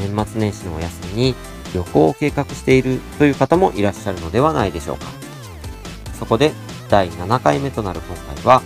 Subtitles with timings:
[0.00, 1.34] 年末年始のお休みに
[1.74, 5.06] 旅行を計画しているという方もいらっしゃるのではないでしょうか。
[6.18, 6.52] そこで
[6.88, 8.62] 第7回目となる今回は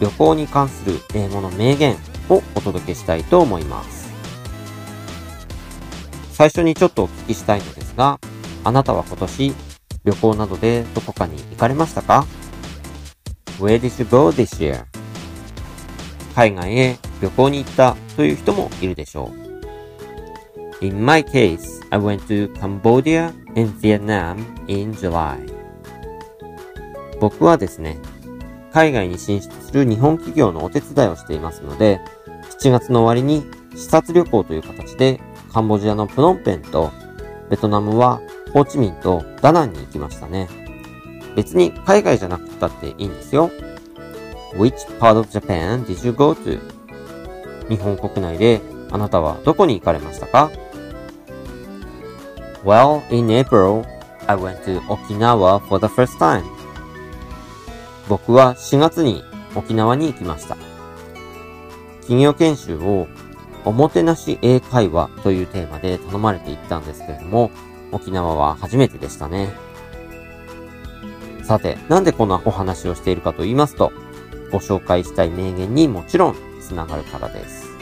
[0.00, 1.96] 旅行に関する英語の名言
[2.28, 4.12] をお届けしたいと思います。
[6.32, 8.18] 最初にちょっとお聞きしたいのですが、
[8.64, 9.54] あなたは今年
[10.04, 12.26] 旅行などでどこかに行かれましたか
[13.58, 14.84] ?Where did you go this year?
[16.34, 19.53] 海外へ旅行に行ったという人もいるでしょう。
[20.80, 25.38] In my case, I went to Cambodia and Vietnam in July.
[27.20, 27.98] 僕はですね、
[28.72, 32.00] 海外に進出する日本企業のお手伝いをしていますので、
[32.60, 33.44] 7月の終わりに
[33.76, 35.20] 視察旅行という形で
[35.52, 36.90] カンボジアのプノンペンと
[37.50, 38.20] ベトナムは
[38.52, 40.48] ホーチミンとダナンに行きましたね。
[41.36, 43.50] 別に海外じゃなくったっていいんですよ。
[44.54, 46.60] Which part of Japan did you go to?
[47.68, 48.60] 日本国内で
[48.94, 50.52] あなたはどこに行かれましたか
[52.64, 53.84] ？Well, in April,
[54.28, 56.44] I went to Okinawa for the first time.
[58.08, 59.24] 僕は4月に
[59.56, 60.56] 沖縄に行きました。
[62.02, 63.08] 企業研修を
[63.64, 67.50] おもてなし英会話というテーマで頼まれていったんですけれども、
[67.90, 69.52] 沖縄は初めてでしたね。
[71.42, 73.90] さて、なんでこんなお話をしているかと言いますと、
[74.52, 77.73] ご紹介したい名言にもちろんつながるからです。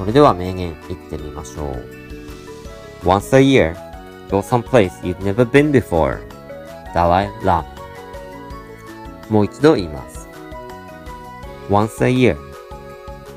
[0.00, 0.76] それでは名言いっ
[1.10, 3.06] てみましょう。
[3.06, 3.74] Once a year,
[4.30, 6.18] go someplace you've never been before.
[6.94, 7.66] ダライ・ラマ。
[9.28, 10.26] もう一度言います。
[11.68, 12.34] Once a year,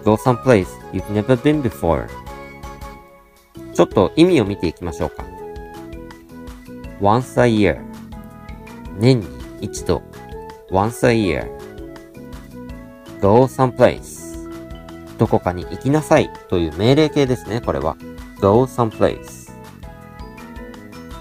[0.05, 2.07] go someplace you've never been before.
[3.73, 5.25] ちょっと意味を見ていきましょうか。
[7.01, 7.81] once a year
[8.97, 9.27] 年に
[9.59, 10.01] 一度
[10.71, 11.45] once a year
[13.19, 14.22] go someplace
[15.17, 17.95] どこかに行きなさいという命令形ですね、これは。
[18.39, 19.51] go someplace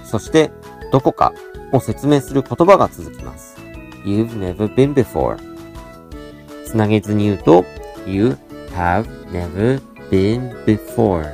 [0.05, 0.51] そして、
[0.91, 1.33] どこか
[1.73, 3.57] を説明する言葉が続きます。
[4.05, 5.39] You've never been before
[6.67, 7.65] つなげずに言うと、
[8.07, 8.37] You
[8.75, 9.81] have never
[10.11, 11.25] been before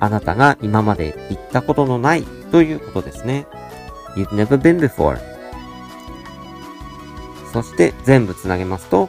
[0.00, 3.46] あなたが今まで行ったことのないということですね。
[4.16, 5.18] You've never been before
[7.52, 9.08] そして全部つなげますと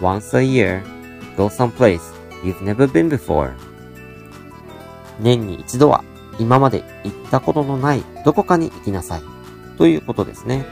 [0.00, 0.82] Once a year,
[1.40, 2.12] go someplace
[2.44, 3.52] you've never been before
[5.20, 6.04] 年に一度は
[6.38, 9.22] 今まで行ったことのないどこかに行きなさい
[9.78, 10.66] ということですね。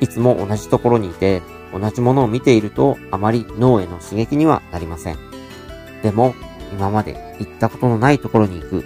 [0.00, 1.42] いつも同じところにいて
[1.72, 5.18] 同じものを見ているとあまり脳への刺激にはなりません。
[6.02, 6.34] でも
[6.72, 8.84] 今まで行ったことのないところに行く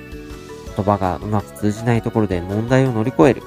[0.77, 3.43] 言葉がうまく通じないところで問題を乗り越える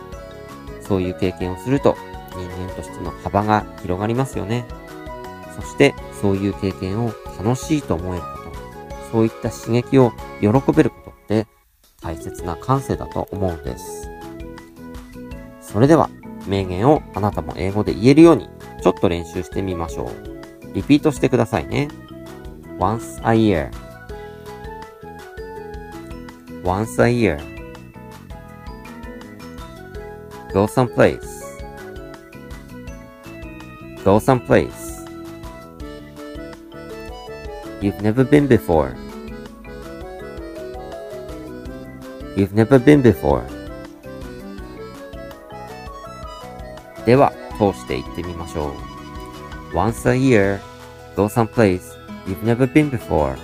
[0.81, 1.95] そういう経験をすると
[2.31, 4.66] 人間としての幅が広がりますよね。
[5.56, 8.46] そしてそういう経験を楽しいと思えること
[9.12, 10.12] そういった刺激を
[10.42, 11.48] 喜べることって
[12.02, 14.10] 大切な感性だと思うんです。
[15.62, 16.10] それでは
[16.48, 18.50] 名言をあなたも英語で言えるように
[18.82, 20.74] ちょっと練習してみましょう。
[20.74, 21.88] リピートしてくださいね。
[22.78, 23.72] once a year
[26.64, 27.40] once a year
[30.54, 31.22] go someplace
[34.04, 34.84] go someplace
[37.84, 38.94] you've never been before
[42.37, 43.43] you've never been before
[47.05, 48.75] では通して言ってみましょ
[49.72, 50.59] う once a year
[51.16, 51.81] go someplace
[52.27, 53.37] you've never been before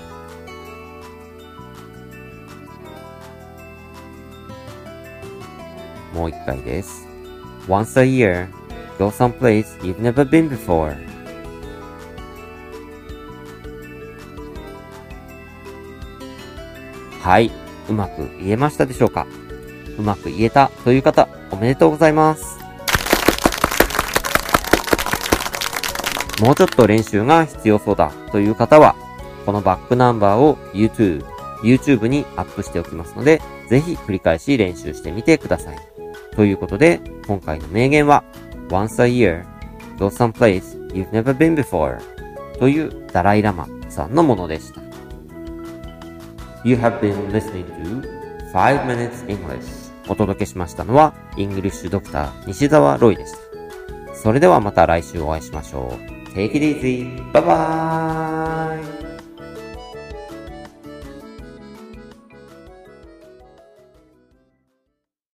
[6.17, 7.07] もう一回です。
[7.69, 8.49] Once a year,
[8.99, 10.97] go someplace you've never been before.
[17.22, 17.52] はい。
[17.90, 19.28] うまく言えましたでしょうか？
[19.98, 22.60] うまく言えたという方、おめでとうございます。
[26.42, 28.96] もうちょっと練習が必要そうだという方は、
[29.46, 31.24] このバックナンバーを YouTube、
[31.64, 35.78] YouTube にアップしておきますので、ぜひ繰り返し練習してみてください。
[36.36, 38.24] ということで、今回の名言は、
[38.70, 39.46] once a year,
[40.00, 42.00] go someplace you've never been before
[42.58, 44.91] というダライラマさんのものでした。
[46.64, 54.16] You have been listening to 5 Minutes English お届けしましたのは、イングリッシュドクター西澤ロイでした。
[54.16, 55.98] それではまた来週お会いしましょ
[56.28, 56.30] う。
[56.32, 57.32] Take it easy.
[57.32, 58.91] Bye bye.